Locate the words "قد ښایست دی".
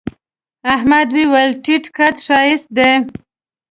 1.97-2.91